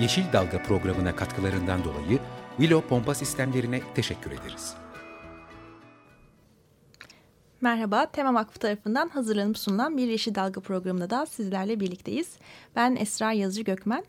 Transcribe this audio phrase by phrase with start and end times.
[0.00, 2.18] Yeşil Dalga programına katkılarından dolayı
[2.56, 4.74] Willow Pompa Sistemlerine teşekkür ederiz.
[7.60, 12.38] Merhaba, Tema Vakfı tarafından hazırlanıp sunulan bir Yeşil Dalga programında da sizlerle birlikteyiz.
[12.76, 14.04] Ben Esra Yazıcı Gökmen.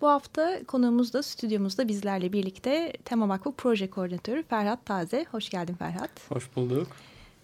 [0.00, 5.26] Bu hafta konuğumuz da stüdyomuzda bizlerle birlikte Tema Vakfı Proje Koordinatörü Ferhat Taze.
[5.30, 6.10] Hoş geldin Ferhat.
[6.30, 6.88] Hoş bulduk.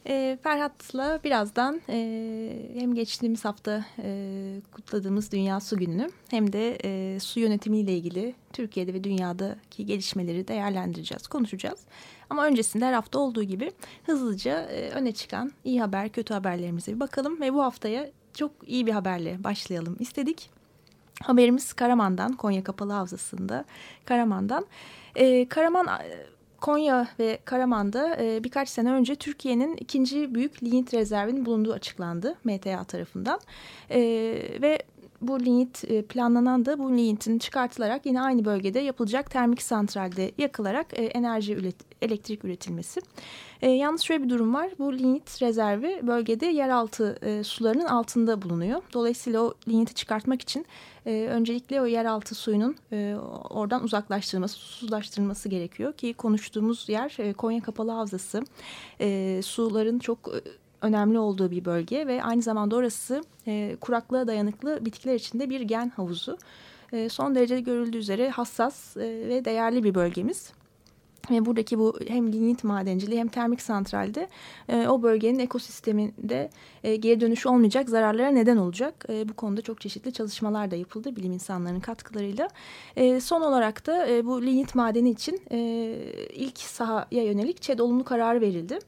[0.07, 7.21] E, Ferhat'la birazdan e, hem geçtiğimiz hafta e, kutladığımız Dünya Su Günü'nü hem de e,
[7.21, 11.81] su yönetimiyle ilgili Türkiye'de ve dünyadaki gelişmeleri değerlendireceğiz, konuşacağız.
[12.31, 13.73] Ama öncesinde her hafta olduğu gibi
[14.07, 18.87] hızlıca e, öne çıkan iyi haber, kötü haberlerimize bir bakalım ve bu haftaya çok iyi
[18.87, 20.51] bir haberle başlayalım istedik.
[21.23, 23.65] Haberimiz Karaman'dan, Konya Kapalı Havzası'nda
[24.05, 24.67] Karaman'dan.
[25.49, 25.87] Karaman
[26.61, 32.85] Konya ve Karaman'da e, birkaç sene önce Türkiye'nin ikinci büyük lignit rezervinin bulunduğu açıklandı MTA
[32.85, 33.41] tarafından.
[33.91, 34.01] E,
[34.63, 34.83] ve
[35.21, 40.87] bu lignit e, planlanan da bu lignitin çıkartılarak yine aynı bölgede yapılacak termik santralde yakılarak
[40.99, 43.01] e, enerji üret, elektrik üretilmesi.
[43.63, 44.71] E, yalnız şöyle bir durum var.
[44.79, 48.83] Bu lignit rezervi bölgede yeraltı sularının altında bulunuyor.
[48.93, 50.67] Dolayısıyla o ligniti çıkartmak için
[51.07, 52.77] öncelikle o yeraltı suyunun
[53.51, 55.93] oradan uzaklaştırılması, susuzlaştırılması gerekiyor.
[55.93, 58.43] Ki konuştuğumuz yer Konya Kapalı Havzası.
[59.43, 60.31] Suların çok...
[60.83, 65.89] Önemli olduğu bir bölge ve aynı zamanda orası e, kuraklığa dayanıklı bitkiler içinde bir gen
[65.89, 66.39] havuzu.
[66.93, 70.53] E, son derece görüldüğü üzere hassas e, ve değerli bir bölgemiz.
[71.31, 74.29] Ve buradaki bu hem lignit madenciliği hem termik santralde
[74.69, 76.51] e, o bölgenin ekosisteminde
[76.85, 79.05] e, geri dönüş olmayacak zararlara neden olacak.
[79.09, 82.49] E, bu konuda çok çeşitli çalışmalar da yapıldı bilim insanlarının katkılarıyla.
[82.97, 85.59] E, son olarak da e, bu lignit madeni için e,
[86.35, 88.79] ilk sahaya yönelik ÇED olumlu kararı verildi.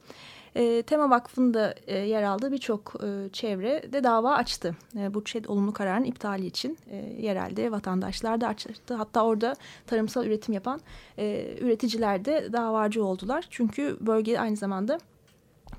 [0.56, 4.76] E, Tema Vakfı'nda e, yer aldığı birçok e, çevre de dava açtı.
[4.96, 8.94] E, bu ÇED olumlu kararın iptali için e, yerelde vatandaşlar da açtı.
[8.94, 9.54] Hatta orada
[9.86, 10.80] tarımsal üretim yapan
[11.18, 13.46] e, üreticiler de davacı oldular.
[13.50, 14.98] Çünkü bölge aynı zamanda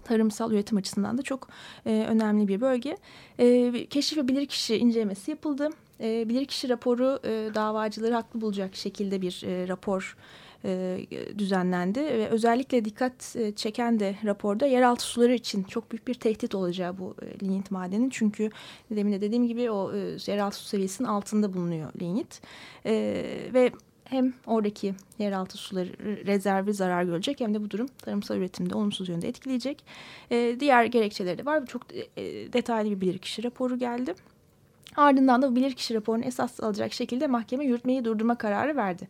[0.04, 1.48] tarımsal üretim açısından da çok
[1.86, 2.98] e, önemli bir bölge.
[3.40, 5.70] E, keşif ve bilirkişi incelemesi yapıldı.
[6.00, 10.18] E, bilirkişi raporu e, davacıları haklı bulacak şekilde bir e, rapor
[10.66, 11.00] e,
[11.38, 16.56] düzenlendi ve özellikle dikkat e, çeken de raporda yeraltı suları için çok büyük bir tehdit
[16.56, 18.10] olacağı bu e, lignit madenin.
[18.10, 18.50] Çünkü
[18.92, 22.42] demin de dediğim gibi o e, yeraltı su seviyesinin altında bulunuyor lignit
[22.86, 22.94] e,
[23.54, 23.72] ve
[24.04, 25.90] hem oradaki yeraltı suları
[26.26, 29.84] rezervi zarar görecek hem de bu durum tarımsal üretimde olumsuz yönde etkileyecek.
[30.32, 31.66] E, diğer gerekçeleri de var.
[31.66, 34.16] Çok e, detaylı bir bilirkişi raporu geldi.
[34.96, 39.08] Ardından da bilirkişi raporunu esas alacak şekilde mahkeme yürütmeyi durdurma kararı verdi.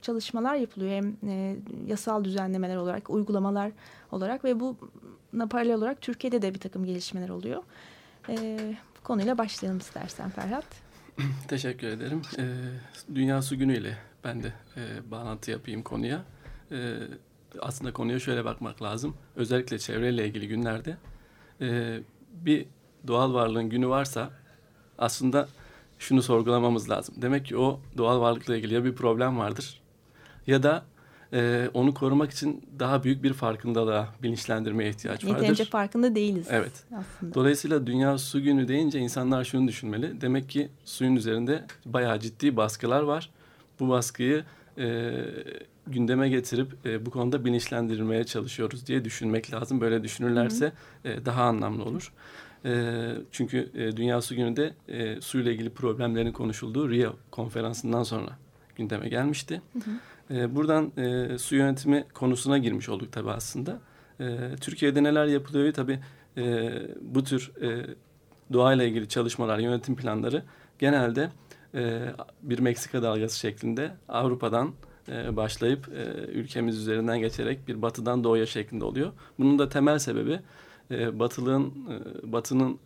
[0.03, 0.91] çalışmalar yapılıyor.
[0.93, 1.57] Hem e,
[1.87, 3.73] yasal düzenlemeler olarak, uygulamalar
[4.13, 4.77] olarak ve bu
[5.51, 7.63] paralel olarak Türkiye'de de bir takım gelişmeler oluyor.
[8.29, 8.59] E,
[8.99, 10.67] bu konuyla başlayalım istersen Ferhat.
[11.49, 12.23] Teşekkür ederim.
[12.39, 12.45] E,
[13.15, 16.25] Dünya Su Günü ile ben de e, bağlantı yapayım konuya.
[16.73, 16.99] E,
[17.61, 19.15] aslında konuya şöyle bakmak lazım.
[19.37, 20.97] Özellikle çevreyle ilgili günlerde
[21.61, 21.99] e,
[22.33, 22.67] bir
[23.07, 24.31] doğal varlığın günü varsa
[24.99, 25.49] aslında
[25.99, 27.15] şunu sorgulamamız lazım.
[27.19, 29.81] Demek ki o doğal varlıkla ilgili ya bir problem vardır
[30.47, 30.85] ya da
[31.33, 35.37] e, onu korumak için daha büyük bir farkındalığa, bilinçlendirmeye ihtiyaç vardır.
[35.37, 36.85] Yeterince farkında değiliz evet.
[36.99, 37.35] aslında.
[37.35, 40.21] Dolayısıyla Dünya Su Günü deyince insanlar şunu düşünmeli.
[40.21, 43.31] Demek ki suyun üzerinde bayağı ciddi baskılar var.
[43.81, 44.45] Bu baskıyı
[44.79, 45.15] e,
[45.93, 49.81] gündeme getirip e, bu konuda bilinçlendirmeye çalışıyoruz diye düşünmek lazım.
[49.81, 50.73] Böyle düşünürlerse
[51.05, 52.13] e, daha anlamlı olur.
[52.65, 58.39] E, çünkü e, Dünya Su Günü'nde e, suyla ilgili problemlerin konuşulduğu Rio konferansından sonra
[58.77, 59.63] gündeme gelmişti.
[59.73, 60.35] Hı hı.
[60.35, 63.81] E, buradan e, su yönetimi konusuna girmiş olduk tabii aslında.
[64.21, 65.99] E, Türkiye'de neler yapılıyor tabii
[66.37, 67.87] e, bu tür e,
[68.53, 70.43] doğayla ilgili çalışmalar, yönetim planları
[70.79, 71.31] genelde
[71.75, 72.03] e,
[72.43, 74.73] bir Meksika dalgası şeklinde Avrupa'dan
[75.13, 76.03] e, başlayıp e,
[76.33, 79.13] ülkemiz üzerinden geçerek bir batıdan doğuya şeklinde oluyor.
[79.39, 80.41] Bunun da temel sebebi
[80.91, 82.79] e, batılığın, e, batının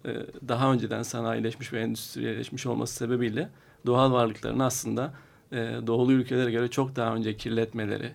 [0.48, 3.48] daha önceden sanayileşmiş ve endüstriyeleşmiş olması sebebiyle
[3.86, 5.14] doğal varlıklarını aslında
[5.86, 8.12] doğulu ülkelere göre çok daha önce kirletmeleri,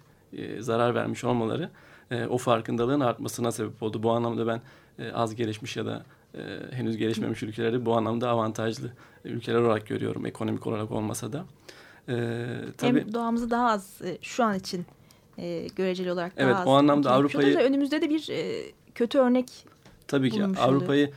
[0.60, 1.70] zarar vermiş olmaları
[2.30, 4.04] o farkındalığın artmasına sebep oldu.
[4.04, 4.62] Bu anlamda ben
[5.14, 6.06] az gelişmiş ya da
[6.72, 8.92] henüz gelişmemiş ülkeleri bu anlamda avantajlı
[9.26, 11.46] ülkeler olarak görüyorum ekonomik olarak olmasa da.
[12.10, 12.16] E,
[12.78, 14.86] tabii, Hem doğamızı daha az e, şu an için
[15.38, 16.62] e, göreceli olarak daha evet, az.
[16.62, 17.58] Evet o anlamda Avrupa'yı...
[17.58, 19.46] Önümüzde de bir e, kötü örnek
[20.08, 21.12] Tabii ki Avrupa'yı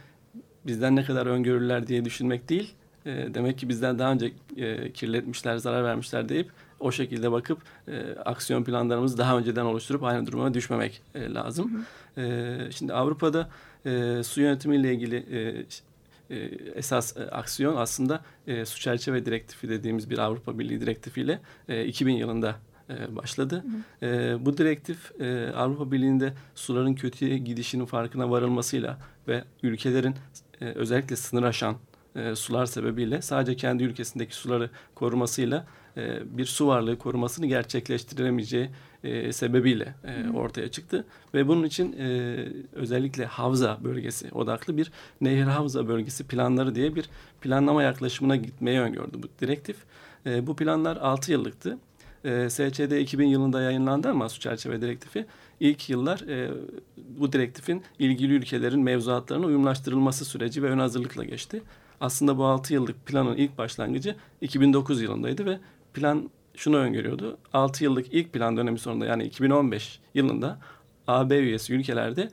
[0.67, 2.75] bizden ne kadar öngörürler diye düşünmek değil.
[3.07, 6.51] E, demek ki bizden daha önce e, kirletmişler, zarar vermişler deyip
[6.81, 7.59] o şekilde bakıp
[7.89, 11.85] e, aksiyon planlarımızı daha önceden oluşturup aynı duruma düşmemek e, lazım.
[12.17, 12.27] Hı hı.
[12.27, 13.49] E, şimdi Avrupa'da
[13.87, 15.65] e, su yönetimiyle ilgili e,
[16.31, 16.37] e,
[16.75, 22.15] esas e, aksiyon aslında e, su çerçeve direktifi dediğimiz bir Avrupa Birliği direktifiyle e, 2000
[22.15, 22.57] yılında
[22.91, 23.65] e, başladı.
[24.01, 24.11] Hı hı.
[24.11, 28.99] E, bu direktif e, Avrupa Birliği'nde suların kötüye gidişinin farkına varılmasıyla
[29.29, 30.15] ve ülkelerin
[30.61, 31.77] e, özellikle sınır aşan
[32.17, 35.67] e, sular sebebiyle sadece kendi ülkesindeki suları korumasıyla
[35.97, 38.71] e, bir su varlığı korumasını gerçekleştiremeyeceği
[39.05, 41.05] e, sebebiyle e, ortaya çıktı.
[41.35, 42.37] Ve bunun için e,
[42.73, 47.11] özellikle havza bölgesi odaklı bir nehir havza bölgesi planları diye bir
[47.41, 49.77] planlama yaklaşımına gitmeyi öngördü bu direktif.
[50.27, 51.79] E, bu planlar 6 yıllıktı.
[52.25, 55.27] E, SCD 2000 yılında yayınlandı ama su çerçeve direktifi
[55.61, 56.51] ilk yıllar e,
[56.97, 61.63] bu direktifin ilgili ülkelerin mevzuatlarına uyumlaştırılması süreci ve ön hazırlıkla geçti.
[62.01, 65.59] Aslında bu 6 yıllık planın ilk başlangıcı 2009 yılındaydı ve
[65.95, 67.39] plan şunu öngörüyordu.
[67.53, 70.59] 6 yıllık ilk plan dönemi sonunda yani 2015 yılında
[71.07, 72.31] AB üyesi ülkelerde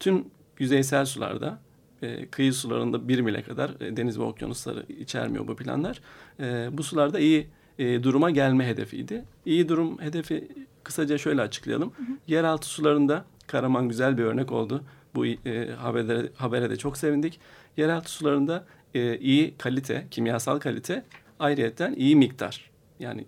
[0.00, 0.24] tüm
[0.58, 1.58] yüzeysel sularda
[2.02, 6.00] e, kıyı sularında bir mile kadar e, deniz ve okyanusları içermiyor bu planlar.
[6.40, 7.46] E, bu sularda iyi
[7.78, 9.24] e, duruma gelme hedefiydi.
[9.46, 10.48] İyi durum hedefi
[10.84, 11.92] kısaca şöyle açıklayalım.
[11.96, 12.16] Hı hı.
[12.26, 14.84] Yeraltı sularında Karaman güzel bir örnek oldu.
[15.14, 17.40] Bu e, habere, habere de çok sevindik.
[17.76, 21.04] Yeraltı sularında e, iyi kalite, kimyasal kalite
[21.38, 22.70] ayrıyeten iyi miktar.
[23.00, 23.24] Yani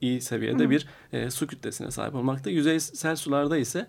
[0.00, 2.50] iyi seviyede hı bir e, su kütlesine sahip olmakta.
[2.50, 3.86] Yüzeysel sularda ise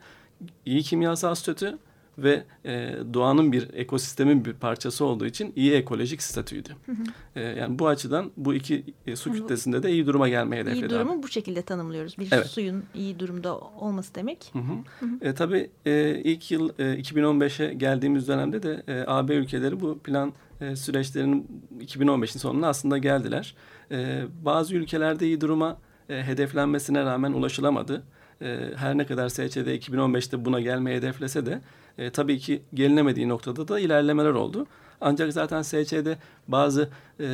[0.66, 1.78] iyi kimyasal statü
[2.18, 6.70] ve e, doğanın bir ekosistemin bir parçası olduğu için iyi ekolojik statüydü.
[6.86, 7.04] Hı hı.
[7.36, 10.86] E, yani bu açıdan bu iki e, su kütlesinde de iyi duruma gelmeye hedefledi.
[10.86, 12.18] İyi durumu bu şekilde tanımlıyoruz.
[12.18, 12.48] Bir evet.
[12.48, 14.50] suyun iyi durumda olması demek.
[14.54, 14.74] Hı hı.
[15.00, 15.30] Hı hı.
[15.30, 20.34] E, tabii e, ilk yıl e, 2015'e geldiğimiz dönemde de e, AB ülkeleri bu plan
[20.62, 21.48] e, süreçlerinin
[21.82, 23.56] 2015'in sonuna aslında geldiler.
[23.92, 25.78] E, bazı ülkelerde iyi duruma
[26.10, 28.04] e, hedeflenmesine rağmen ulaşılamadı.
[28.42, 31.62] E, her ne kadar SÇD 2015'te buna gelmeyi hedeflese de
[31.98, 34.68] e, tabii ki gelinemediği noktada da ilerlemeler oldu.
[35.02, 36.18] Ancak zaten SÇ'de
[36.48, 37.26] bazı e,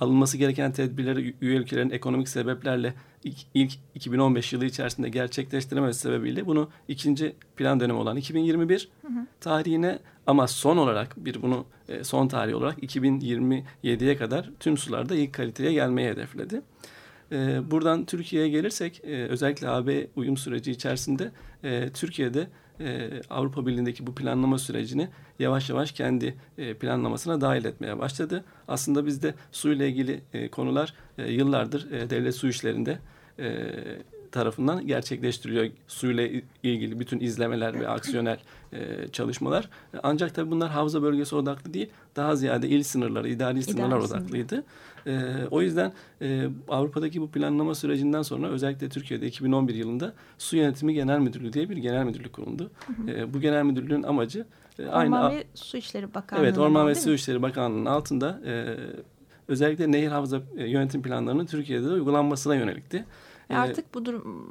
[0.00, 6.68] alınması gereken tedbirleri üye ülkelerin ekonomik sebeplerle ilk, ilk 2015 yılı içerisinde gerçekleştiremesi sebebiyle bunu
[6.88, 9.26] ikinci plan dönemi olan 2021 hı hı.
[9.40, 15.32] tarihine ama son olarak bir bunu e, son tarih olarak 2027'ye kadar tüm sularda ilk
[15.32, 16.62] kaliteye gelmeyi hedefledi.
[17.32, 21.30] E, buradan Türkiye'ye gelirsek e, özellikle AB uyum süreci içerisinde
[21.94, 22.46] Türkiye'de
[22.80, 28.44] e, Avrupa Birliği'ndeki bu planlama sürecini yavaş yavaş kendi e, planlamasına dahil etmeye başladı.
[28.68, 32.98] Aslında bizde su ile ilgili e, konular e, yıllardır e, devlet su işlerinde
[33.38, 33.70] e,
[34.34, 35.70] tarafından gerçekleştiriliyor.
[35.88, 36.28] Suyla
[36.62, 38.38] ilgili bütün izlemeler ve aksiyonel
[38.72, 39.68] e, çalışmalar.
[40.02, 44.64] Ancak tabii bunlar havza bölgesi odaklı değil, daha ziyade il sınırları, idari sınırlar İdari odaklıydı.
[45.06, 50.94] E, o yüzden e, Avrupa'daki bu planlama sürecinden sonra özellikle Türkiye'de 2011 yılında Su Yönetimi
[50.94, 52.70] Genel Müdürlüğü diye bir genel müdürlük kuruldu.
[52.86, 53.16] Hı hı.
[53.16, 54.46] E, bu genel müdürlüğün amacı
[54.78, 56.44] e, aynı Orman ve Su İşleri Bakanlığı.
[56.44, 58.76] Evet, Orman ve Su İşleri Bakanlığı'nın altında e,
[59.48, 63.04] özellikle nehir havza e, yönetim planlarının Türkiye'de uygulanmasına yönelikti.
[63.50, 64.50] E, artık bu durum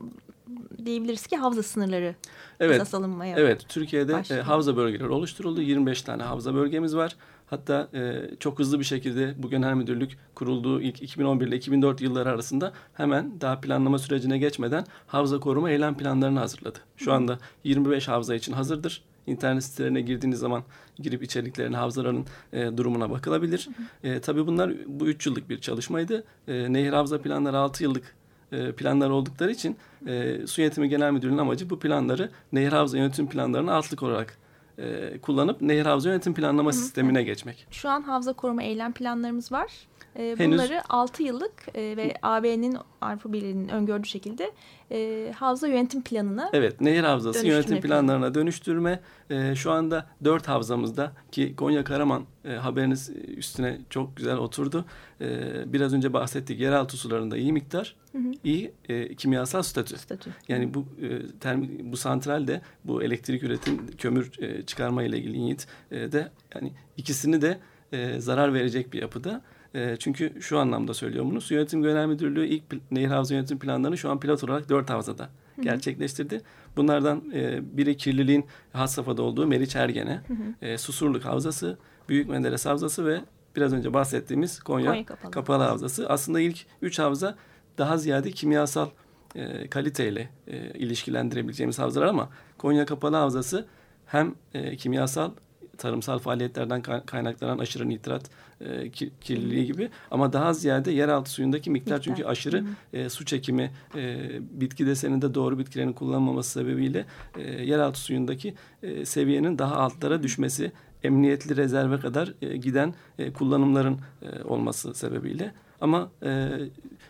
[0.86, 2.16] diyebiliriz ki havza sınırları
[2.60, 5.62] evet, esas alınmaya Evet, Türkiye'de e, havza bölgeleri oluşturuldu.
[5.62, 7.16] 25 tane havza bölgemiz var.
[7.48, 12.30] Hatta e, çok hızlı bir şekilde bu genel müdürlük kurulduğu ilk 2011 ile 2004 yılları
[12.30, 16.80] arasında hemen daha planlama sürecine geçmeden havza koruma eylem planlarını hazırladı.
[16.98, 19.04] Şu anda 25 havza için hazırdır.
[19.28, 20.64] İnternet sitelerine girdiğiniz zaman
[21.00, 23.70] girip içeriklerine, havzaların e, durumuna bakılabilir.
[24.04, 26.24] E, tabii bunlar bu 3 yıllık bir çalışmaydı.
[26.48, 28.16] E, Nehir Havza planları 6 yıllık
[28.54, 33.28] e, planlar oldukları için e, Su Yönetimi Genel Müdürlüğü'nün amacı bu planları Nehir Havza Yönetim
[33.30, 34.38] Planları'na altlık olarak
[34.78, 37.68] e, kullanıp Nehir Havza Yönetim Planlama Hı sistemine geçmek.
[37.72, 39.72] Şu an havza koruma eylem planlarımız var.
[40.20, 40.84] E, bunları Henüz...
[40.90, 44.52] 6 yıllık e, ve AB'nin Avrupa Birliği'nin öngördüğü şekilde
[44.94, 49.00] e, havza yönetim planına Evet, nehir havzası yönetim planlarına dönüştürme.
[49.30, 54.86] E, şu anda dört havzamızda ki Konya Karaman e, haberiniz üstüne çok güzel oturdu.
[55.22, 58.32] E, biraz önce bahsettik yeraltı sularında iyi miktar, hı hı.
[58.44, 59.98] iyi e, kimyasal statü.
[59.98, 60.30] statü.
[60.48, 65.38] Yani bu e, termik bu santral de bu elektrik üretim kömür e, çıkarma ile ilgili
[65.38, 67.60] İNİT e, de yani ikisini de
[67.92, 69.42] e, zarar verecek bir yapıda.
[69.76, 71.42] E, çünkü şu anlamda söylüyorum bunu.
[71.42, 75.24] Su Yönetim Genel Müdürlüğü ilk nehir havza yönetim planlarını şu an pilot olarak dört havzada
[75.24, 75.62] hı hı.
[75.62, 76.42] gerçekleştirdi.
[76.78, 80.66] Bunlardan e, biri kirliliğin has safhada olduğu Meriç Ergene, hı hı.
[80.66, 81.78] E, Susurluk Havzası,
[82.10, 83.22] Büyük Menderes Havzası ve
[83.56, 85.32] biraz önce bahsettiğimiz Konya, Konya Kapalı.
[85.32, 86.10] Kapalı Havzası.
[86.10, 87.36] Aslında ilk üç havza
[87.78, 88.90] daha ziyade kimyasal
[89.36, 93.66] e, kaliteyle e, ilişkilendirebileceğimiz havzalar ama Konya Kapalı Havzası
[94.06, 95.32] hem e, kimyasal
[95.78, 98.30] tarımsal faaliyetlerden kaynaklanan aşırı nitrat
[98.62, 98.90] e,
[99.22, 102.04] kirliliği gibi ama daha ziyade yeraltı suyundaki miktar, miktar.
[102.04, 102.64] çünkü aşırı
[102.94, 107.06] e, su çekimi e, bitki deseninde doğru bitkilerin kullanılmaması sebebiyle
[107.38, 108.54] e, yeraltı suyundaki
[108.84, 110.72] e, seviyenin daha altlara düşmesi
[111.04, 116.50] emniyetli rezerve kadar e, giden e, kullanımların e, olması sebebiyle ama e,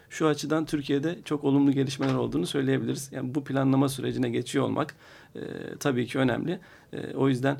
[0.09, 3.09] şu açıdan Türkiye'de çok olumlu gelişmeler olduğunu söyleyebiliriz.
[3.11, 4.95] Yani bu planlama sürecine geçiyor olmak
[5.35, 5.41] e,
[5.79, 6.59] tabii ki önemli.
[6.93, 7.57] E, o yüzden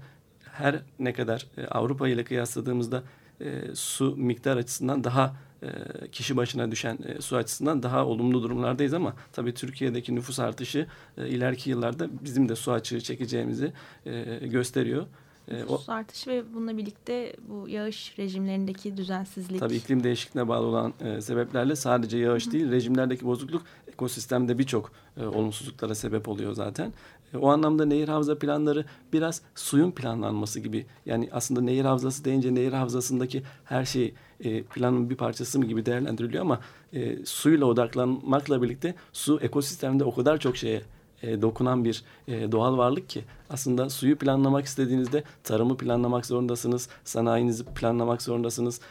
[0.54, 3.04] her ne kadar e, Avrupa ile kıyasladığımızda
[3.42, 5.68] e, su miktar açısından daha e,
[6.12, 11.30] kişi başına düşen e, su açısından daha olumlu durumlardayız ama tabii Türkiye'deki nüfus artışı e,
[11.30, 13.74] ileriki yıllarda bizim de su açığı çekeceğimizi
[14.06, 15.06] e, gösteriyor.
[15.48, 19.60] E, nüfus artışı ve bununla birlikte bu yağış rejimlerindeki düzensizlik.
[19.60, 22.52] Tabii iklim değişikliğine bağlı olan e, sebeplerle sadece yağış Hı.
[22.52, 26.94] değil rejimlerdeki bozukluk ekosistemde birçok e, olumsuzluklara sebep oluyor zaten.
[27.34, 30.86] E, o anlamda nehir havza planları biraz suyun planlanması gibi.
[31.06, 35.86] Yani aslında nehir havzası deyince nehir havzasındaki her şey e, planın bir parçası mı gibi
[35.86, 36.60] değerlendiriliyor ama
[36.94, 40.82] e, suyla odaklanmakla birlikte su ekosistemde o kadar çok şeye
[41.24, 47.66] e, dokunan bir e, doğal varlık ki aslında suyu planlamak istediğinizde tarımı planlamak zorundasınız, sanayinizi
[47.66, 48.82] planlamak zorundasınız.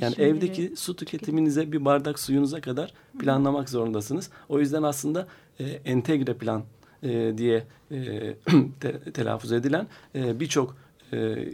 [0.00, 4.30] Yani evdeki su tüketiminize bir bardak suyunuza kadar planlamak zorundasınız.
[4.48, 5.26] O yüzden aslında
[5.60, 6.62] e, entegre plan
[7.02, 8.34] e, diye e,
[8.80, 10.76] te, telaffuz edilen e, birçok
[11.12, 11.48] e,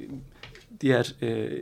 [0.81, 1.61] diğer e,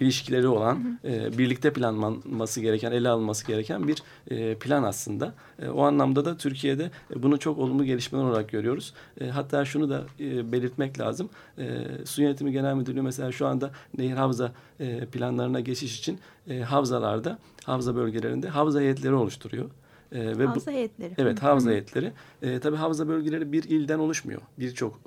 [0.00, 0.98] ilişkileri olan.
[1.04, 5.34] E, birlikte planlanması gereken, ele alınması gereken bir e, plan aslında.
[5.62, 8.94] E, o anlamda da Türkiye'de e, bunu çok olumlu gelişmeler olarak görüyoruz.
[9.20, 11.28] E, hatta şunu da e, belirtmek lazım.
[11.58, 16.60] E, Su Yönetimi Genel Müdürlüğü mesela şu anda nehir havza e, planlarına geçiş için e,
[16.60, 19.70] havzalarda, havza bölgelerinde havza heyetleri oluşturuyor.
[20.14, 21.14] E, ve havza bu, heyetleri.
[21.18, 22.12] Evet havza heyetleri.
[22.42, 24.40] E, tabii havza bölgeleri bir ilden oluşmuyor.
[24.58, 25.00] Birçok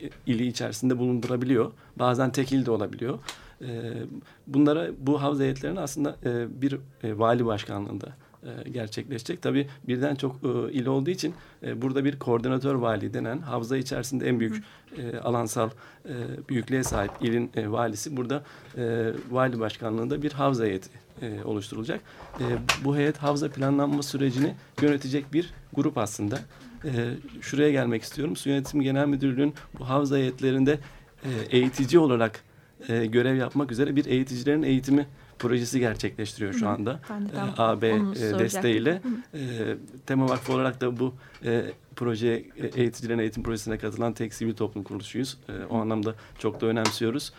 [0.00, 1.72] e, ili içerisinde bulundurabiliyor.
[1.96, 3.18] Bazen tek ilde olabiliyor.
[3.62, 3.92] E,
[4.46, 8.08] bunlara bu havza heyetlerinin aslında e, bir e, vali başkanlığında
[8.42, 9.42] e, gerçekleşecek.
[9.42, 14.28] Tabii birden çok e, il olduğu için e, burada bir koordinatör vali denen havza içerisinde
[14.28, 14.64] en büyük
[14.96, 15.70] e, alansal
[16.04, 16.14] e,
[16.48, 18.42] büyüklüğe sahip ilin e, valisi burada
[19.30, 20.90] vali başkanlığında bir havza heyeti
[21.22, 22.00] e, oluşturulacak.
[22.40, 22.44] E,
[22.84, 26.38] bu heyet havza planlanma sürecini yönetecek bir grup aslında.
[26.84, 26.90] E,
[27.40, 28.36] şuraya gelmek istiyorum.
[28.36, 30.78] Su Yönetimi Genel Müdürlüğü'nün bu havza heyetlerinde
[31.24, 32.44] e, eğitici olarak
[32.88, 35.06] e, görev yapmak üzere bir eğiticilerin eğitimi
[35.38, 37.00] projesi gerçekleştiriyor şu anda.
[37.10, 39.02] E, AB e, desteğiyle.
[39.34, 39.40] E,
[40.06, 41.64] Tema Vakfı olarak da bu e,
[41.96, 42.44] proje
[42.76, 45.38] eğiticilerin eğitim projesine katılan tek sivil toplum kuruluşuyuz.
[45.48, 47.32] E, o anlamda çok da önemsiyoruz.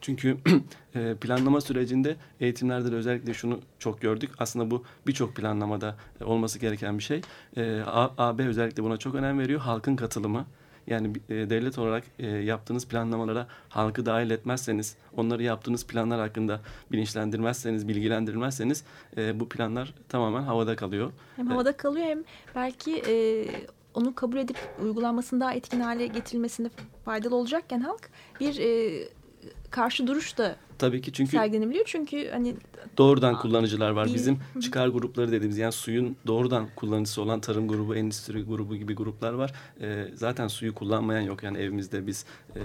[0.00, 0.36] Çünkü
[0.94, 4.30] e, planlama sürecinde eğitimlerde de özellikle şunu çok gördük.
[4.38, 7.20] Aslında bu birçok planlamada e, olması gereken bir şey.
[7.56, 7.82] E,
[8.18, 9.60] AB özellikle buna çok önem veriyor.
[9.60, 10.46] Halkın katılımı.
[10.86, 12.04] Yani devlet olarak
[12.44, 16.60] yaptığınız planlamalara halkı dahil etmezseniz, onları yaptığınız planlar hakkında
[16.92, 18.84] bilinçlendirmezseniz, bilgilendirmezseniz
[19.34, 21.12] bu planlar tamamen havada kalıyor.
[21.36, 23.02] Hem havada kalıyor hem belki
[23.94, 26.70] onu kabul edip uygulanmasını daha etkin hale getirilmesinde
[27.04, 28.54] faydalı olacakken halk bir
[29.70, 31.84] karşı duruş da Tabii ki çünkü sergilenebiliyor.
[31.84, 32.54] Çünkü hani
[32.98, 34.10] doğrudan kullanıcılar var.
[34.14, 39.32] Bizim çıkar grupları dediğimiz yani suyun doğrudan kullanıcısı olan tarım grubu, endüstri grubu gibi gruplar
[39.32, 39.52] var.
[39.80, 41.42] E, zaten suyu kullanmayan yok.
[41.42, 42.24] Yani evimizde biz
[42.56, 42.60] e,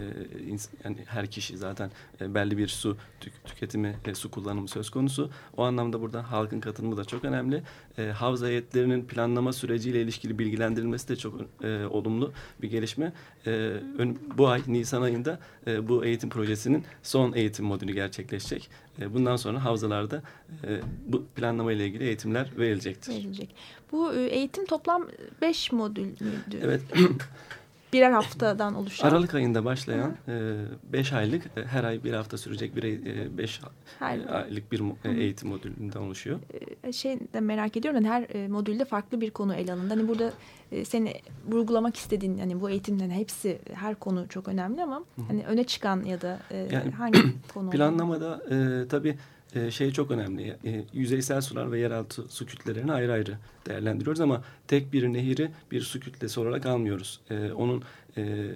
[0.83, 1.91] yani her kişi zaten
[2.21, 5.29] e, belli bir su tük, tüketimi, e, su kullanımı söz konusu.
[5.57, 7.63] O anlamda burada halkın katılımı da çok önemli.
[7.97, 12.31] E, havza heyetlerinin planlama süreciyle ilişkili bilgilendirilmesi de çok e, olumlu
[12.61, 13.13] bir gelişme.
[13.45, 13.51] E,
[13.97, 18.69] ön, bu ay Nisan ayında e, bu eğitim projesinin son eğitim modülü gerçekleşecek.
[19.01, 20.21] E, bundan sonra havzalarda
[20.63, 23.13] e, bu planlama ile ilgili eğitimler verilecektir.
[23.13, 23.55] Verilecek.
[23.91, 25.07] Bu e, eğitim toplam
[25.41, 26.59] beş modül müydü?
[26.61, 26.81] Evet.
[27.95, 29.07] birer haftadan oluşan.
[29.07, 30.55] Aralık ayında başlayan e,
[30.93, 33.61] beş aylık e, her ay bir hafta sürecek bir e, beş
[33.99, 36.39] her, aylık bir e, eğitim modülünden oluşuyor.
[36.91, 39.89] Şey de merak ediyorum hani her modülde farklı bir konu ele alındı.
[39.89, 40.33] Hani burada
[40.85, 41.13] seni
[41.47, 46.21] vurgulamak istediğin hani bu eğitimden hepsi her konu çok önemli ama hani öne çıkan ya
[46.21, 46.39] da
[46.71, 47.19] yani, hangi
[47.53, 47.69] konu?
[47.69, 49.17] Planlamada e, tabii
[49.55, 50.57] e, şey çok önemli.
[50.65, 55.81] E, yüzeysel sular ve yeraltı su kütlelerini ayrı ayrı değerlendiriyoruz ama tek bir nehiri bir
[55.81, 57.19] su kütlesi olarak almıyoruz.
[57.29, 57.83] E, onun
[58.17, 58.51] e,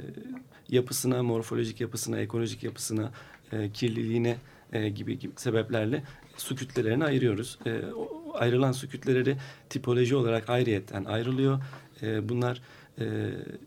[0.70, 3.12] yapısına, morfolojik yapısına, ekolojik yapısına,
[3.52, 4.38] e, kirliliğine
[4.74, 6.04] e, gibi, gibi sebeplerle
[6.38, 7.60] su kütlelerini ayırıyoruz.
[7.66, 9.38] E, o, ayrılan su kütleleri
[9.70, 11.62] tipoloji olarak ayrıyetten ayrılıyor.
[12.02, 12.62] E, bunlar
[13.00, 13.06] e,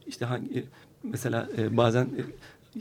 [0.07, 0.65] işte hangi
[1.03, 2.23] mesela e, bazen e,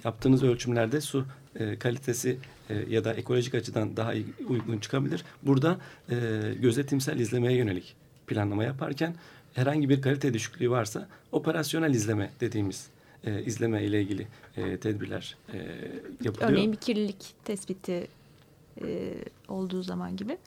[0.04, 2.38] yaptığınız ölçümlerde su e, kalitesi
[2.70, 5.24] e, ya da ekolojik açıdan daha iyi, uygun çıkabilir.
[5.44, 5.78] Burada
[6.10, 6.16] e,
[6.60, 7.96] gözetimsel izlemeye yönelik
[8.28, 9.16] planlama yaparken
[9.54, 12.88] herhangi bir kalite düşüklüğü varsa operasyonel izleme dediğimiz
[13.24, 15.58] e, izleme ile ilgili e, tedbirler e,
[16.24, 16.52] yapılıyor.
[16.52, 18.08] Örneğin bir kirlilik tespiti
[18.82, 19.14] e,
[19.48, 20.38] olduğu zaman gibi.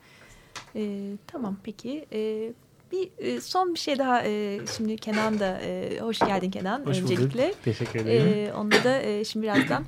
[0.76, 2.06] E, tamam peki.
[2.12, 2.52] E,
[2.92, 7.00] bir e, son bir şey daha e, şimdi Kenan da e, hoş geldin Kenan hoş
[7.00, 7.48] öncelikle.
[7.48, 7.62] Bulduk.
[7.64, 8.48] Teşekkür ederim.
[8.48, 9.84] E, onda da e, şimdi birazdan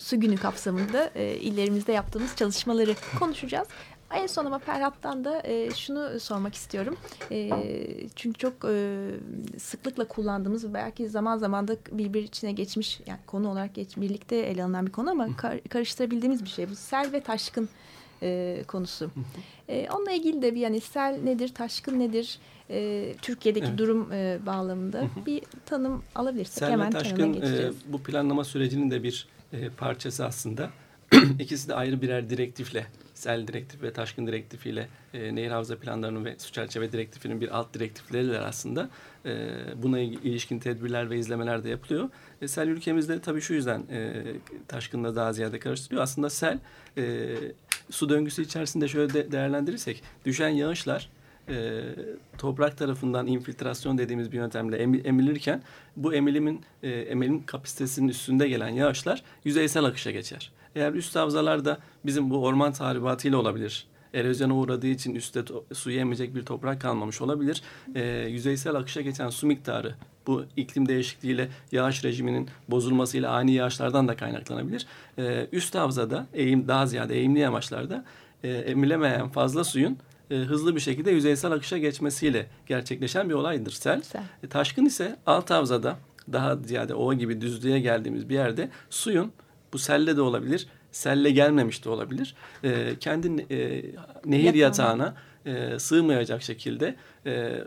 [0.00, 3.68] su günü kapsamında e, illerimizde yaptığımız çalışmaları konuşacağız.
[4.14, 6.96] En son ama Ferhat'tan da e, şunu sormak istiyorum.
[7.30, 7.50] E,
[8.16, 9.06] çünkü çok e,
[9.58, 14.36] sıklıkla kullandığımız ve belki zaman zaman da birbir içine geçmiş yani konu olarak geç, birlikte
[14.36, 16.70] ele alınan bir konu ama kar, karıştırabildiğimiz bir şey.
[16.70, 17.68] Bu sel ve taşkın
[18.22, 19.10] e, konusu.
[19.68, 22.38] E, onunla ilgili de bir yani sel nedir, taşkın nedir,
[22.70, 23.78] e, Türkiye'deki evet.
[23.78, 29.28] durum e, bağlamında bir tanım alabilirsek sel hemen taşkın, e, bu planlama sürecinin de bir
[29.52, 30.70] e, parçası aslında.
[31.38, 36.36] İkisi de ayrı birer direktifle, sel direktif ve taşkın direktifiyle e, nehir havza planlarının ve
[36.38, 38.90] su çerçeve direktifinin bir alt direktifleriyle aslında
[39.26, 42.08] e, buna ilişkin tedbirler ve izlemeler de yapılıyor.
[42.42, 44.24] E, sel ülkemizde tabii şu yüzden e,
[44.68, 46.02] taşkınla daha ziyade karıştırıyor.
[46.02, 46.58] Aslında sel
[46.98, 47.34] e,
[47.90, 51.10] su döngüsü içerisinde şöyle de değerlendirirsek düşen yağışlar
[51.48, 51.82] e,
[52.38, 55.62] toprak tarafından infiltrasyon dediğimiz bir yöntemle emilirken
[55.96, 60.52] bu emilimin e, emilim kapasitesinin üstünde gelen yağışlar yüzeysel akışa geçer.
[60.74, 63.86] Eğer üst havzalarda bizim bu orman tahribatıyla olabilir.
[64.14, 65.40] Erozyona uğradığı için üstte
[65.72, 67.62] suyu emecek bir toprak kalmamış olabilir.
[67.94, 69.94] E, yüzeysel akışa geçen su miktarı
[70.26, 74.86] bu iklim değişikliğiyle yağış rejiminin bozulmasıyla ani yağışlardan da kaynaklanabilir.
[75.18, 78.04] E, üst havzada eğim daha ziyade eğimli yamaçlarda
[78.44, 79.98] e, emilemeyen fazla suyun
[80.32, 84.02] e, hızlı bir şekilde yüzeysel akışa geçmesiyle gerçekleşen bir olaydır sel.
[84.02, 84.22] sel.
[84.42, 85.96] E, taşkın ise alt havzada
[86.32, 89.32] daha ziyade ova gibi düzlüğe geldiğimiz bir yerde suyun
[89.72, 92.34] bu selle de olabilir, selle gelmemiş de olabilir.
[92.64, 93.84] E, kendi e,
[94.24, 95.14] nehir Yatağına.
[95.46, 97.64] e, sığmayacak şekilde e,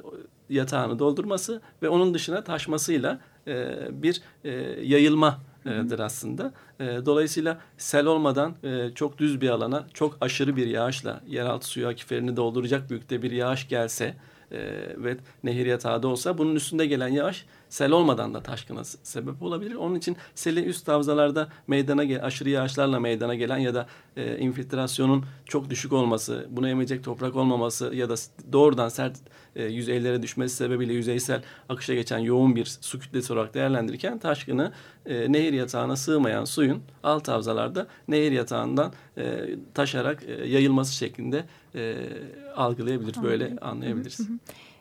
[0.50, 4.52] yatağını doldurması ve onun dışına taşmasıyla e, bir e,
[4.84, 6.54] yayılma dır aslında.
[6.80, 11.88] E, dolayısıyla sel olmadan e, çok düz bir alana çok aşırı bir yağışla yeraltı suyu
[11.88, 14.16] akiferini dolduracak büyükte bir yağış gelse
[14.52, 14.58] e,
[14.98, 19.76] ve nehir yatağı da olsa bunun üstünde gelen yağış sel olmadan da taşkına sebep olabilir.
[19.76, 25.70] Onun için seli üst havzalarda meydana aşırı yağışlarla meydana gelen ya da e, infiltrasyonun çok
[25.70, 28.16] düşük olması, buna emecek toprak olmaması ya da
[28.52, 29.18] doğrudan sert
[29.56, 34.72] e, yüzeylere düşmesi sebebiyle yüzeysel akışa geçen yoğun bir su kütlesi olarak değerlendirirken taşkını
[35.06, 42.08] e, nehir yatağına sığmayan suyun alt havzalarda nehir yatağından e, taşarak e, yayılması şeklinde e,
[42.56, 44.20] algılayabilir, böyle anlayabiliriz.
[44.20, 44.38] Hı hı.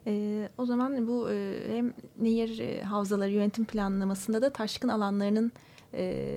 [0.07, 5.52] E, o zaman bu e, hem nehir e, havzaları yönetim planlamasında da taşkın alanlarının
[5.94, 6.37] e,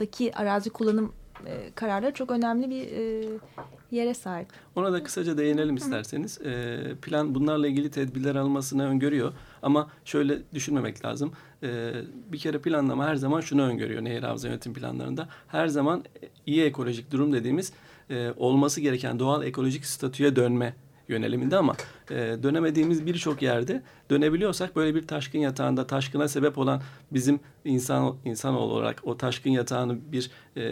[0.00, 1.12] daki arazi kullanım
[1.46, 3.28] e, kararları çok önemli bir e,
[3.90, 4.48] yere sahip.
[4.76, 6.40] Ona da kısaca değinelim isterseniz.
[6.40, 9.32] E, plan bunlarla ilgili tedbirler almasını öngörüyor.
[9.62, 11.32] Ama şöyle düşünmemek lazım.
[11.62, 11.92] E,
[12.32, 15.28] bir kere planlama her zaman şunu öngörüyor nehir havza yönetim planlarında.
[15.48, 16.04] Her zaman
[16.46, 17.72] iyi ekolojik durum dediğimiz
[18.10, 20.74] e, olması gereken doğal ekolojik statüye dönme
[21.08, 21.76] yöneliminde ama
[22.10, 28.54] e, dönemediğimiz birçok yerde dönebiliyorsak böyle bir taşkın yatağında taşkına sebep olan bizim insan insan
[28.54, 30.62] olarak o taşkın yatağını bir e,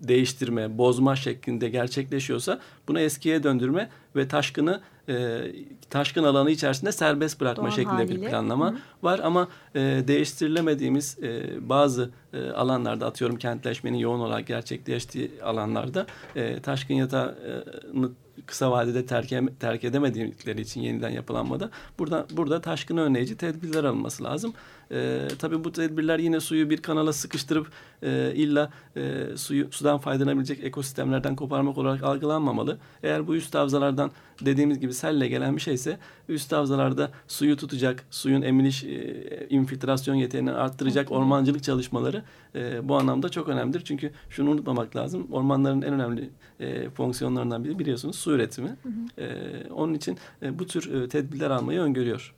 [0.00, 5.42] değiştirme, bozma şeklinde gerçekleşiyorsa bunu eskiye döndürme ve taşkını e,
[5.90, 8.22] taşkın alanı içerisinde serbest bırakma Doğal şeklinde haliyle.
[8.22, 8.76] bir planlama Hı.
[9.02, 16.60] var ama e, değiştirilemediğimiz e, bazı e, alanlarda atıyorum kentleşmenin yoğun olarak gerçekleştiği alanlarda e,
[16.60, 18.10] taşkın yatağını
[18.46, 24.54] kısa vadede terk, terk edemedikleri için yeniden yapılanmada burada burada taşkını önleyici tedbirler alınması lazım.
[24.92, 27.66] E, tabii bu tedbirler yine suyu bir kanala sıkıştırıp
[28.02, 32.78] e, illa e, suyu sudan faydalanabilecek ekosistemlerden koparmak olarak algılanmamalı.
[33.02, 38.42] Eğer bu üst havzalardan dediğimiz gibi selle gelen bir şeyse üst havzalarda suyu tutacak, suyun
[38.42, 42.22] emiliş, e, infiltrasyon yeteneğini arttıracak ormancılık çalışmaları
[42.54, 43.82] e, bu anlamda çok önemlidir.
[43.84, 45.26] Çünkü şunu unutmamak lazım.
[45.32, 48.68] Ormanların en önemli e, fonksiyonlarından biri biliyorsunuz su üretimi.
[48.68, 49.22] Hı hı.
[49.22, 52.34] E, onun için e, bu tür e, tedbirler almayı öngörüyor.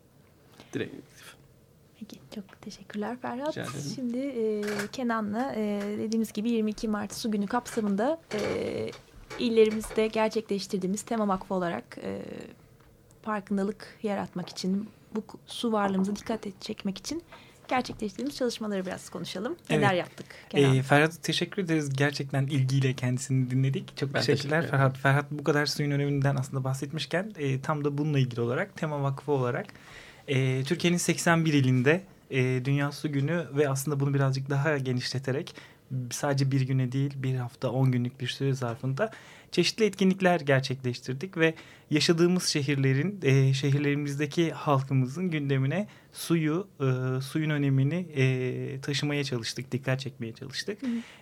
[0.74, 0.94] Direkt
[2.08, 3.58] Peki çok teşekkürler Ferhat.
[3.94, 4.62] Şimdi e,
[4.92, 8.90] Kenan'la e, dediğimiz gibi 22 Mart Su Günü kapsamında e,
[9.38, 12.22] illerimizde gerçekleştirdiğimiz Tema Vakfı olarak e,
[13.22, 17.22] farkındalık yaratmak için bu su varlığımıza dikkat çekmek için
[17.68, 19.56] gerçekleştirdiğimiz çalışmaları biraz konuşalım.
[19.70, 19.82] Evet.
[19.82, 20.76] Neler yaptık Kenan?
[20.76, 21.96] E, Ferhat teşekkür ederiz.
[21.96, 23.96] Gerçekten ilgiyle kendisini dinledik.
[23.96, 24.98] Çok ben teşekkürler teşekkür Ferhat.
[24.98, 29.32] Ferhat bu kadar suyun öneminden aslında bahsetmişken e, tam da bununla ilgili olarak Tema Vakfı
[29.32, 29.66] olarak
[30.28, 35.54] e, Türkiye'nin 81 ilinde e, Dünya Su Günü ve aslında bunu birazcık daha genişleterek
[36.10, 39.10] sadece bir güne değil bir hafta on günlük bir süre zarfında
[39.52, 41.54] çeşitli etkinlikler gerçekleştirdik ve
[41.90, 50.32] yaşadığımız şehirlerin e, şehirlerimizdeki halkımızın gündemine suyu e, suyun önemini e, taşımaya çalıştık dikkat çekmeye
[50.32, 50.78] çalıştık.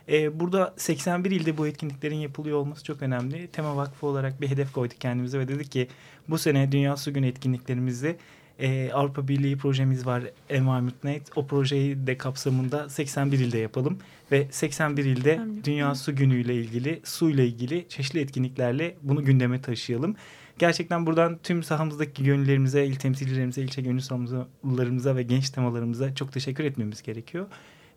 [0.08, 3.46] E, burada 81 ilde bu etkinliklerin yapılıyor olması çok önemli.
[3.46, 5.88] Tema Vakfı olarak bir hedef koyduk kendimize ve dedik ki
[6.28, 8.16] bu sene Dünya Su Günü etkinliklerimizi
[8.62, 13.98] e, Avrupa Birliği projemiz var Environment O projeyi de kapsamında 81 ilde yapalım
[14.33, 15.64] ve 81 ilde Anladım.
[15.64, 20.16] Dünya Su Günü ile ilgili su ile ilgili çeşitli etkinliklerle bunu gündeme taşıyalım.
[20.59, 26.64] Gerçekten buradan tüm sahamızdaki gönüllerimize, il temsilcilerimize, ilçe gönül sahamızlarımıza ve genç temalarımıza çok teşekkür
[26.64, 27.46] etmemiz gerekiyor.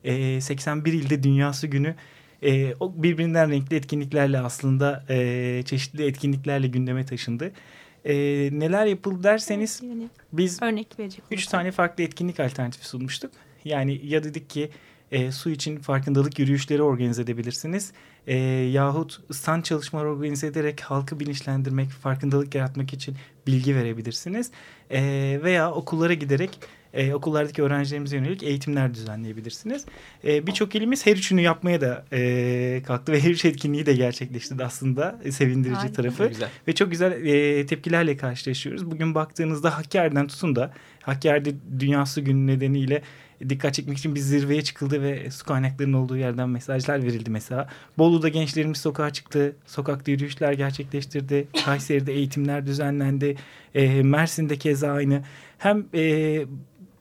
[0.04, 1.95] E, 81 ilde Dünya Su Günü
[2.41, 7.51] e, o birbirinden renkli etkinliklerle aslında e, çeşitli etkinliklerle gündeme taşındı.
[8.05, 8.13] E,
[8.51, 9.81] neler yapıldı derseniz
[10.33, 13.31] biz örnek verecek üç tane farklı etkinlik alternatifi sunmuştuk.
[13.65, 14.69] Yani ya dedik ki
[15.11, 17.93] e, su için farkındalık yürüyüşleri organize edebilirsiniz.
[18.27, 23.15] E, yahut stand çalışmaları organize ederek halkı bilinçlendirmek, farkındalık yaratmak için
[23.47, 24.51] bilgi verebilirsiniz.
[24.91, 25.01] E,
[25.43, 26.59] veya okullara giderek
[26.95, 29.86] e, okullardaki öğrencilerimize yönelik eğitimler düzenleyebilirsiniz.
[30.23, 34.55] E, Birçok ilimiz her üçünü yapmaya da e, kalktı ve her üç etkinliği de gerçekleşti
[34.63, 35.93] aslında e, sevindirici Harika.
[35.93, 36.27] tarafı.
[36.27, 36.49] Güzel.
[36.67, 38.91] Ve çok güzel e, tepkilerle karşılaşıyoruz.
[38.91, 43.01] Bugün baktığınızda Hakkari'den tutun da Hakkari'de Dünyası Günü nedeniyle
[43.49, 47.69] dikkat çekmek için bir zirveye çıkıldı ve su kaynaklarının olduğu yerden mesajlar verildi mesela.
[47.97, 49.55] Bolu'da gençlerimiz sokağa çıktı.
[49.65, 51.47] Sokakta yürüyüşler gerçekleştirdi.
[51.65, 53.36] Kayseri'de eğitimler düzenlendi.
[53.75, 55.23] E, Mersin'de keza aynı.
[55.58, 56.45] Hem e,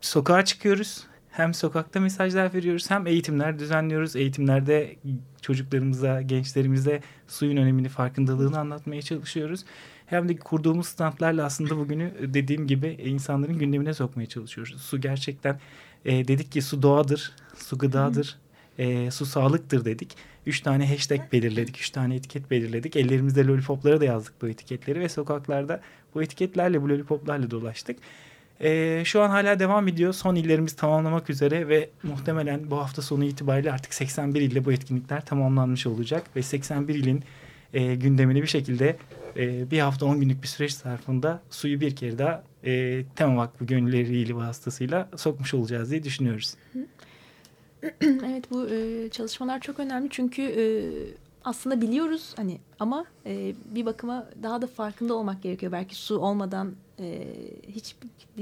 [0.05, 1.03] sokağa çıkıyoruz.
[1.31, 4.15] Hem sokakta mesajlar veriyoruz hem eğitimler düzenliyoruz.
[4.15, 4.95] Eğitimlerde
[5.41, 9.65] çocuklarımıza, gençlerimize suyun önemini, farkındalığını anlatmaya çalışıyoruz.
[10.05, 14.81] Hem de kurduğumuz standlarla aslında bugünü dediğim gibi insanların gündemine sokmaya çalışıyoruz.
[14.81, 15.59] Su gerçekten
[16.05, 18.37] e, dedik ki su doğadır, su gıdadır,
[18.77, 20.15] e, su sağlıktır dedik.
[20.45, 22.95] Üç tane hashtag belirledik, üç tane etiket belirledik.
[22.95, 25.81] Ellerimizde lollipoplara da yazdık bu etiketleri ve sokaklarda
[26.15, 27.97] bu etiketlerle, bu lollipoplarla dolaştık.
[28.59, 30.13] E, şu an hala devam ediyor.
[30.13, 35.25] Son illerimiz tamamlamak üzere ve muhtemelen bu hafta sonu itibariyle artık 81 ilde bu etkinlikler
[35.25, 36.23] tamamlanmış olacak.
[36.35, 37.23] Ve 81 ilin
[37.73, 38.97] e, gündemini bir şekilde
[39.37, 43.65] e, bir hafta 10 günlük bir süreç zarfında suyu bir kere daha e, Tema Vakfı
[43.65, 46.55] gönülleriyle vasıtasıyla sokmuş olacağız diye düşünüyoruz.
[48.01, 50.63] evet bu e, çalışmalar çok önemli çünkü e,
[51.43, 55.71] aslında biliyoruz hani ama e, bir bakıma daha da farkında olmak gerekiyor.
[55.71, 57.27] Belki su olmadan e,
[57.67, 57.95] hiç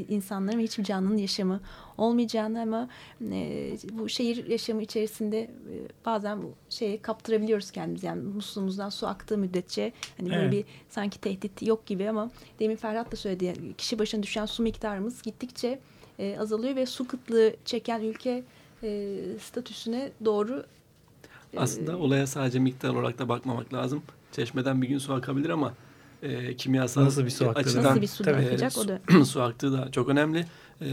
[0.10, 1.60] insanların ve hiçbir canlının yaşamı
[1.98, 2.90] olmayacağını ama
[3.32, 8.06] e, bu şehir yaşamı içerisinde e, bazen bu şeye kaptırabiliyoruz kendimizi.
[8.06, 10.52] Yani musluğumuzdan su aktığı müddetçe hani böyle evet.
[10.52, 13.54] bir sanki tehdit yok gibi ama demin Ferhat da söyledi.
[13.78, 15.80] kişi başına düşen su miktarımız gittikçe
[16.20, 18.44] e, azalıyor ve su kıtlığı çeken ülke
[18.84, 20.66] e, statüsüne doğru
[21.58, 24.04] aslında ee, olaya sadece miktar olarak da bakmamak lazım.
[24.32, 25.74] Çeşmeden bir gün su akabilir ama
[26.24, 29.42] e, kimyasal nasıl bir su aktığı açıdan nasıl bir su tabii, akacak o da su
[29.42, 30.46] aktığı da çok önemli.
[30.82, 30.88] E,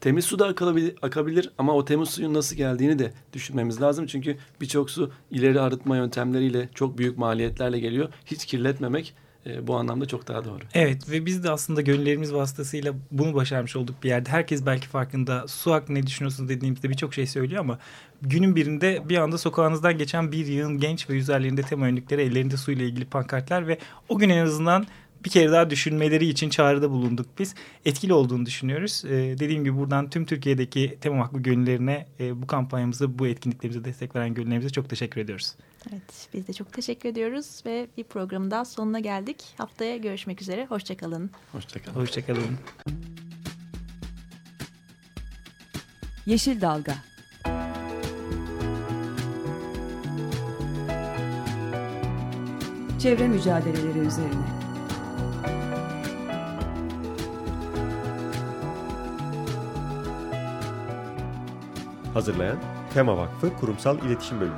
[0.00, 4.06] temiz su da akabilir, akabilir ama o temiz suyun nasıl geldiğini de düşünmemiz lazım.
[4.06, 8.08] Çünkü birçok su ileri arıtma yöntemleriyle çok büyük maliyetlerle geliyor.
[8.26, 9.14] Hiç kirletmemek
[9.46, 10.62] e, bu anlamda çok daha doğru.
[10.74, 14.30] Evet ve biz de aslında gönüllerimiz vasıtasıyla bunu başarmış olduk bir yerde.
[14.30, 17.78] Herkes belki farkında su hakkında ne düşünüyorsunuz dediğimizde birçok şey söylüyor ama
[18.22, 22.84] günün birinde bir anda sokağınızdan geçen bir yığın genç ve üzerlerinde tema önlükleri, ellerinde suyla
[22.84, 24.86] ilgili pankartlar ve o gün en azından
[25.24, 27.54] bir kere daha düşünmeleri için çağrıda bulunduk biz.
[27.84, 29.04] Etkili olduğunu düşünüyoruz.
[29.04, 34.16] Ee, dediğim gibi buradan tüm Türkiye'deki Tema Vakfı gönüllerine e, bu kampanyamızı, bu etkinliklerimize destek
[34.16, 35.54] veren gönüllerimize çok teşekkür ediyoruz.
[35.92, 39.36] Evet, biz de çok teşekkür ediyoruz ve bir programın daha sonuna geldik.
[39.56, 40.66] Haftaya görüşmek üzere.
[40.66, 41.30] Hoşçakalın.
[41.52, 42.00] Hoşçakalın.
[42.00, 42.58] Hoşçakalın.
[46.26, 46.94] Yeşil Dalga
[53.02, 54.69] Çevre mücadeleleri üzerine.
[62.20, 62.58] Hazırlayan
[62.94, 64.56] Tema Vakfı Kurumsal İletişim Bölümü.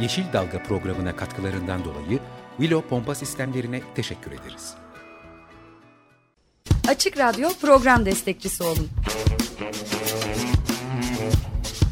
[0.00, 2.20] Yeşil Dalga programına katkılarından dolayı
[2.56, 4.74] Willow Pompa Sistemlerine teşekkür ederiz.
[6.88, 8.88] Açık Radyo program destekçisi olun.